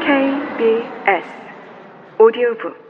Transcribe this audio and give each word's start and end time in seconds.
KBS 0.00 1.26
오디오북 2.20 2.84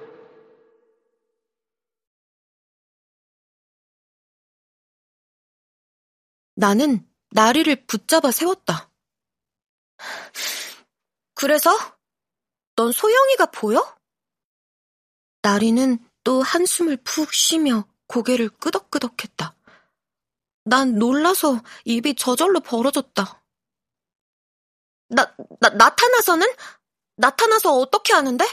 나는 6.57 7.09
나리를 7.31 7.87
붙잡아 7.87 8.31
세웠다. 8.31 8.91
그래서? 11.35 11.71
넌 12.77 12.93
소영이가 12.93 13.47
보여? 13.47 13.97
나리는 15.43 15.99
또 16.25 16.43
한숨을 16.43 16.99
푹 17.05 17.33
쉬며 17.33 17.87
고개를 18.07 18.49
끄덕끄덕했다. 18.49 19.57
난 20.65 20.99
놀라서 20.99 21.61
입이 21.85 22.15
저절로 22.15 22.61
벌어졌다. 22.61 23.44
나, 25.15 25.35
나, 25.61 25.69
나타나서는? 25.71 26.47
나타나서 27.17 27.73
어떻게 27.73 28.13
하는데? 28.13 28.45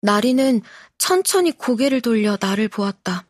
나리는 0.00 0.62
천천히 0.98 1.52
고개를 1.52 2.00
돌려 2.00 2.38
나를 2.40 2.68
보았다. 2.68 3.26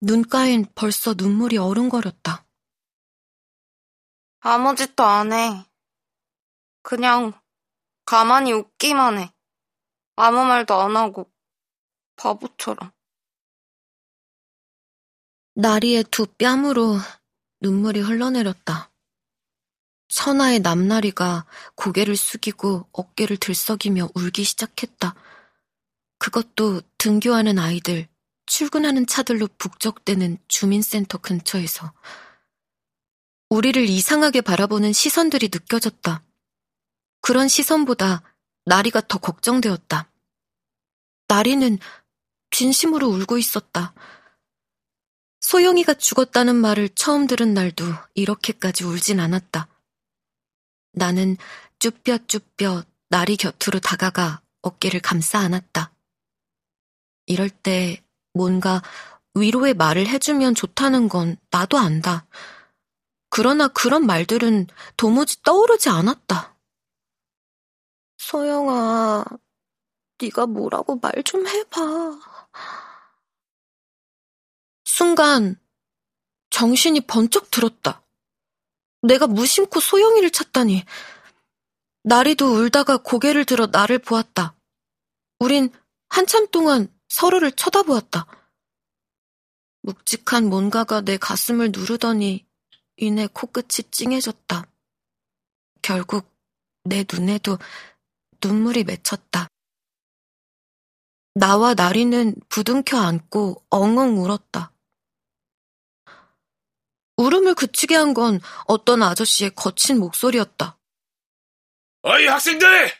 눈가엔 0.00 0.66
벌써 0.74 1.14
눈물이 1.14 1.58
어른거렸다. 1.58 2.46
아무 4.40 4.74
짓도 4.76 5.02
안 5.02 5.32
해. 5.32 5.66
그냥 6.82 7.32
가만히 8.04 8.52
웃기만 8.52 9.18
해. 9.18 9.32
아무 10.14 10.44
말도 10.44 10.74
안 10.74 10.96
하고 10.96 11.32
바보처럼. 12.16 12.92
나리의 15.54 16.04
두 16.10 16.26
뺨으로 16.26 16.96
눈물이 17.60 18.00
흘러내렸다. 18.00 18.92
천하의 20.08 20.60
남나리가 20.60 21.46
고개를 21.74 22.16
숙이고 22.16 22.88
어깨를 22.92 23.36
들썩이며 23.36 24.10
울기 24.14 24.44
시작했다. 24.44 25.14
그것도 26.18 26.82
등교하는 26.98 27.58
아이들, 27.58 28.08
출근하는 28.46 29.06
차들로 29.06 29.48
북적대는 29.58 30.38
주민센터 30.48 31.18
근처에서. 31.18 31.92
우리를 33.50 33.88
이상하게 33.88 34.40
바라보는 34.40 34.92
시선들이 34.92 35.50
느껴졌다. 35.52 36.22
그런 37.20 37.48
시선보다 37.48 38.22
나리가 38.64 39.00
더 39.00 39.18
걱정되었다. 39.18 40.10
나리는 41.28 41.78
진심으로 42.50 43.08
울고 43.08 43.38
있었다. 43.38 43.94
소영이가 45.40 45.94
죽었다는 45.94 46.56
말을 46.56 46.88
처음 46.90 47.26
들은 47.26 47.54
날도 47.54 47.84
이렇게까지 48.14 48.84
울진 48.84 49.20
않았다. 49.20 49.68
나는 50.96 51.36
쭈뼛쭈뼛 51.78 52.86
나리 53.10 53.36
곁으로 53.36 53.80
다가가 53.80 54.42
어깨를 54.62 55.00
감싸 55.00 55.38
안았다. 55.40 55.92
이럴 57.26 57.50
때 57.50 58.02
뭔가 58.34 58.82
위로의 59.34 59.74
말을 59.74 60.08
해주면 60.08 60.54
좋다는 60.54 61.08
건 61.08 61.36
나도 61.50 61.78
안다. 61.78 62.26
그러나 63.30 63.68
그런 63.68 64.06
말들은 64.06 64.68
도무지 64.96 65.42
떠오르지 65.42 65.90
않았다. 65.90 66.56
소영아, 68.18 69.24
네가 70.20 70.46
뭐라고 70.46 70.96
말 70.96 71.22
좀 71.24 71.46
해봐. 71.46 72.20
순간 74.84 75.60
정신이 76.50 77.02
번쩍 77.02 77.50
들었다. 77.50 78.05
내가 79.06 79.26
무심코 79.26 79.80
소영이를 79.80 80.30
찾다니. 80.30 80.84
나리도 82.02 82.54
울다가 82.54 82.98
고개를 82.98 83.44
들어 83.44 83.66
나를 83.66 83.98
보았다. 83.98 84.54
우린 85.38 85.70
한참 86.08 86.46
동안 86.50 86.88
서로를 87.08 87.52
쳐다보았다. 87.52 88.26
묵직한 89.82 90.48
뭔가가 90.48 91.00
내 91.00 91.16
가슴을 91.16 91.70
누르더니 91.72 92.46
이내 92.96 93.26
코끝이 93.26 93.90
찡해졌다. 93.90 94.66
결국 95.82 96.32
내 96.84 97.04
눈에도 97.10 97.58
눈물이 98.42 98.84
맺혔다. 98.84 99.48
나와 101.34 101.74
나리는 101.74 102.34
부둥켜 102.48 102.98
안고 102.98 103.64
엉엉 103.68 104.18
울었다. 104.18 104.72
울음을 107.16 107.54
그치게 107.54 107.94
한 107.94 108.14
건 108.14 108.40
어떤 108.66 109.02
아저씨의 109.02 109.50
거친 109.54 109.98
목소리였다. 109.98 110.78
어이 112.02 112.26
학생들! 112.26 112.92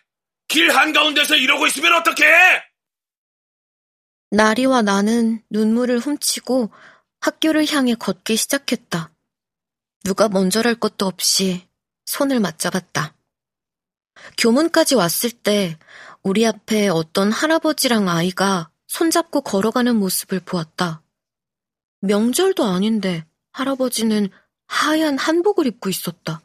길 0.49 0.71
한가운데서 0.75 1.37
이러고 1.37 1.67
있으면 1.67 1.95
어떡해! 1.95 2.63
나리와 4.31 4.83
나는 4.83 5.43
눈물을 5.51 5.99
훔치고 5.99 6.71
학교를 7.21 7.71
향해 7.73 7.95
걷기 7.95 8.37
시작했다. 8.37 9.13
누가 10.05 10.29
먼저랄 10.29 10.75
것도 10.77 11.07
없이 11.07 11.67
손을 12.07 12.41
맞잡았다. 12.41 13.15
교문까지 14.39 14.95
왔을 14.95 15.31
때 15.31 15.79
우리 16.23 16.47
앞에 16.47 16.89
어떤 16.89 17.31
할아버지랑 17.33 18.09
아이가 18.09 18.71
손잡고 18.89 19.43
걸어가는 19.43 19.97
모습을 19.97 20.41
보았다. 20.41 21.03
명절도 22.01 22.65
아닌데 22.65 23.27
할아버지는 23.57 24.29
하얀 24.67 25.17
한복을 25.17 25.67
입고 25.67 25.89
있었다. 25.89 26.43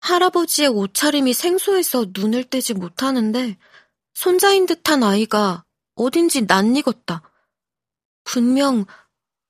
할아버지의 0.00 0.68
옷차림이 0.68 1.34
생소해서 1.34 2.06
눈을 2.14 2.44
떼지 2.44 2.72
못하는데 2.72 3.58
손자인 4.14 4.64
듯한 4.64 5.02
아이가 5.02 5.66
어딘지 5.96 6.42
낯익었다. 6.42 7.22
분명 8.24 8.86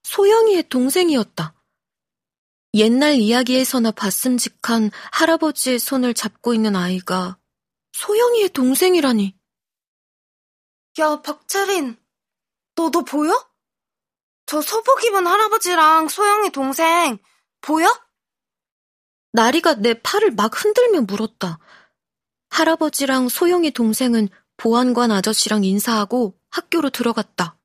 소영이의 0.03 0.69
동생이었다. 0.69 1.55
옛날 2.75 3.15
이야기에서나 3.15 3.93
봤음직한 3.93 4.91
할아버지의 5.13 5.79
손을 5.79 6.15
잡고 6.15 6.53
있는 6.53 6.75
아이가 6.75 7.39
소영이의 7.93 8.49
동생이라니. 8.49 9.39
야, 10.99 11.23
박채린, 11.23 11.97
너도 12.75 13.05
보여? 13.05 13.50
저 14.51 14.61
소복 14.61 15.05
입은 15.05 15.29
할아버지랑 15.29 16.09
소영이 16.09 16.51
동생 16.51 17.19
보여? 17.61 17.87
나리가 19.31 19.75
내 19.75 19.95
팔을 19.95 20.33
막 20.33 20.65
흔들며 20.65 21.03
물었다. 21.03 21.61
할아버지랑 22.49 23.29
소영이 23.29 23.71
동생은 23.71 24.29
보안관 24.57 25.13
아저씨랑 25.13 25.63
인사하고 25.63 26.37
학교로 26.51 26.91
들어갔다. 26.91 27.61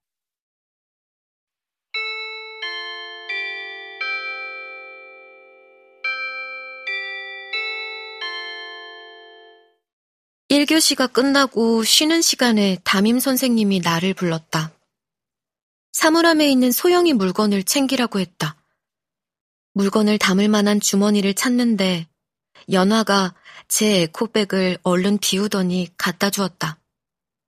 일교시가 10.50 11.08
끝나고 11.08 11.84
쉬는 11.84 12.22
시간에 12.22 12.78
담임 12.84 13.20
선생님이 13.20 13.80
나를 13.80 14.14
불렀다. 14.14 14.75
사물함에 15.96 16.50
있는 16.50 16.74
소형이 16.74 17.14
물건을 17.14 17.64
챙기라고 17.64 18.20
했다. 18.20 18.58
물건을 19.76 20.18
담을 20.18 20.50
만한 20.50 20.82
주머니를 20.82 21.34
찾는데 21.34 22.10
연화가 22.70 23.34
제 23.70 24.02
에코백을 24.02 24.80
얼른 24.84 25.20
비우더니 25.20 25.94
갖다 25.98 26.30
주었다. 26.30 26.78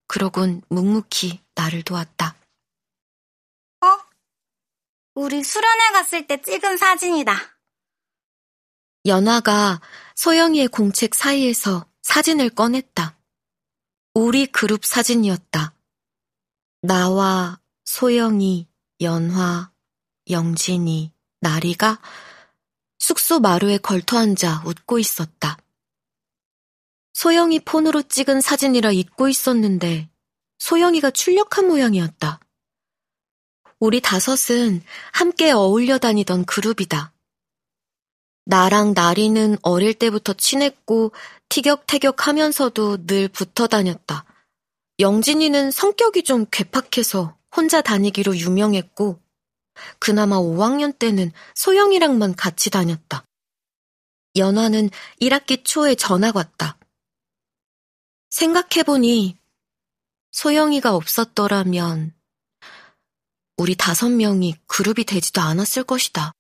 그러곤 0.07 0.61
묵묵히 0.69 1.41
나를 1.55 1.83
도왔다. 1.83 2.37
어? 3.81 3.99
우리 5.15 5.43
수련회 5.43 5.91
갔을 5.91 6.25
때 6.25 6.41
찍은 6.41 6.77
사진이다. 6.77 7.35
연화가 9.05 9.81
소영이의 10.15 10.69
공책 10.69 11.15
사이에서 11.15 11.85
사진을 12.01 12.51
꺼냈다. 12.51 13.19
우리 14.13 14.45
그룹 14.45 14.85
사진이었다. 14.85 15.73
나와 16.81 17.59
소영이, 17.87 18.67
연화, 18.99 19.71
영진이, 20.29 21.13
나리가 21.39 21.99
숙소 22.99 23.39
마루에 23.39 23.77
걸터 23.77 24.17
앉아 24.17 24.63
웃고 24.65 24.99
있었다. 24.99 25.57
소영이 27.13 27.61
폰으로 27.61 28.03
찍은 28.03 28.41
사진이라 28.41 28.91
잊고 28.91 29.29
있었는데 29.29 30.09
소영이가 30.59 31.11
출력한 31.11 31.67
모양이었다. 31.67 32.41
우리 33.79 34.01
다섯은 34.01 34.83
함께 35.13 35.51
어울려 35.51 35.97
다니던 35.97 36.43
그룹이다. 36.43 37.13
나랑 38.43 38.95
나리는 38.95 39.57
어릴 39.61 39.93
때부터 39.93 40.33
친했고 40.33 41.13
티격태격 41.47 42.27
하면서도 42.27 43.07
늘 43.07 43.29
붙어 43.29 43.65
다녔다. 43.65 44.25
영진이는 44.99 45.71
성격이 45.71 46.23
좀 46.23 46.45
괴팍해서 46.51 47.36
혼자 47.57 47.81
다니기로 47.81 48.37
유명했고, 48.37 49.19
그나마 49.99 50.37
5학년 50.37 50.97
때는 50.97 51.31
소영이랑만 51.55 52.35
같이 52.35 52.69
다녔다. 52.69 53.25
연화는 54.35 54.91
1학기 55.19 55.65
초에 55.65 55.95
전화가 55.95 56.39
왔다. 56.39 56.77
생각해보니 58.29 59.37
소영이가 60.31 60.93
없었더라면 60.95 62.13
우리 63.57 63.75
다섯 63.75 64.09
명이 64.09 64.55
그룹이 64.67 65.05
되지도 65.05 65.41
않았을 65.41 65.83
것이다. 65.83 66.33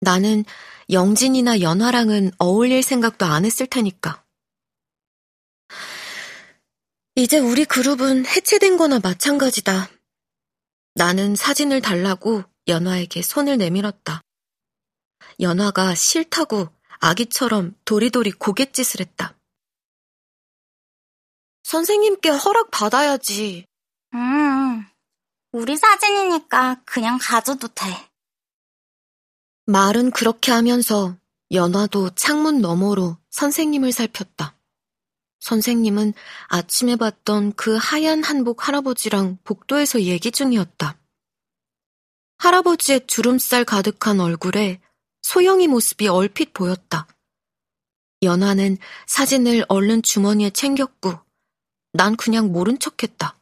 나는 0.00 0.44
영진이나 0.90 1.60
연화랑은 1.60 2.30
어울릴 2.38 2.84
생각도 2.84 3.26
안 3.26 3.44
했을 3.44 3.66
테니까. 3.66 4.24
이제 7.18 7.36
우리 7.40 7.64
그룹은 7.64 8.26
해체된 8.26 8.76
거나 8.76 9.00
마찬가지다. 9.00 9.90
나는 10.94 11.34
사진을 11.34 11.80
달라고 11.80 12.44
연화에게 12.68 13.22
손을 13.22 13.58
내밀었다. 13.58 14.22
연화가 15.40 15.96
싫다고 15.96 16.68
아기처럼 17.00 17.74
도리도리 17.84 18.30
고갯짓을 18.30 19.00
했다. 19.00 19.36
선생님께 21.64 22.28
허락 22.28 22.70
받아야지. 22.70 23.66
음, 24.14 24.86
우리 25.50 25.76
사진이니까 25.76 26.82
그냥 26.84 27.18
가져도 27.20 27.66
돼. 27.66 27.84
말은 29.66 30.12
그렇게 30.12 30.52
하면서 30.52 31.16
연화도 31.50 32.10
창문 32.14 32.60
너머로 32.60 33.16
선생님을 33.30 33.90
살폈다. 33.90 34.57
선생님은 35.48 36.12
아침에 36.48 36.96
봤던 36.96 37.54
그 37.54 37.78
하얀 37.80 38.22
한복 38.22 38.68
할아버지랑 38.68 39.38
복도에서 39.44 40.02
얘기 40.02 40.30
중이었다. 40.30 40.98
할아버지의 42.36 43.06
주름살 43.06 43.64
가득한 43.64 44.20
얼굴에 44.20 44.82
소영이 45.22 45.68
모습이 45.68 46.06
얼핏 46.06 46.52
보였다. 46.52 47.06
연화는 48.20 48.76
사진을 49.06 49.64
얼른 49.68 50.02
주머니에 50.02 50.50
챙겼고 50.50 51.18
난 51.94 52.16
그냥 52.16 52.52
모른 52.52 52.78
척했다. 52.78 53.38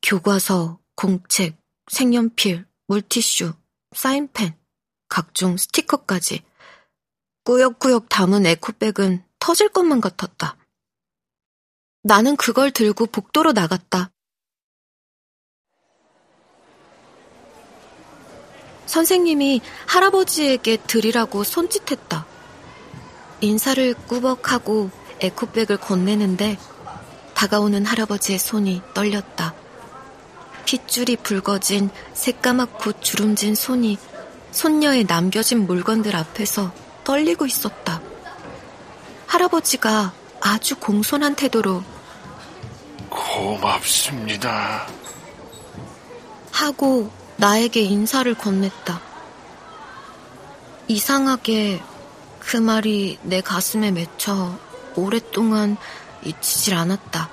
교과서, 0.00 0.80
공책, 0.96 1.58
색연필, 1.90 2.64
물티슈, 2.86 3.52
사인펜, 3.94 4.56
각종 5.08 5.58
스티커까지 5.58 6.42
꾸역꾸역 7.44 8.08
담은 8.08 8.46
에코백은 8.46 9.24
터질 9.44 9.68
것만 9.68 10.00
같았다. 10.00 10.56
나는 12.02 12.34
그걸 12.34 12.70
들고 12.70 13.04
복도로 13.04 13.52
나갔다. 13.52 14.10
선생님이 18.86 19.60
할아버지에게 19.86 20.78
드리라고 20.78 21.44
손짓했다. 21.44 22.24
인사를 23.42 23.92
꾸벅하고 24.06 24.90
에코백을 25.20 25.76
건네는데 25.76 26.56
다가오는 27.34 27.84
할아버지의 27.84 28.38
손이 28.38 28.80
떨렸다. 28.94 29.54
핏줄이 30.64 31.16
붉어진 31.16 31.90
새까맣고 32.14 33.00
주름진 33.00 33.54
손이 33.54 33.98
손녀의 34.52 35.04
남겨진 35.04 35.66
물건들 35.66 36.16
앞에서 36.16 36.72
떨리고 37.04 37.44
있었다. 37.44 38.13
할아버지가 39.34 40.12
아주 40.40 40.76
공손한 40.76 41.34
태도로 41.34 41.82
고맙습니다. 43.08 44.86
하고 46.52 47.10
나에게 47.36 47.80
인사를 47.80 48.32
건넸다. 48.36 49.00
이상하게 50.86 51.82
그 52.38 52.58
말이 52.58 53.18
내 53.22 53.40
가슴에 53.40 53.90
맺혀 53.90 54.56
오랫동안 54.94 55.78
잊히질 56.22 56.74
않았다. 56.74 57.28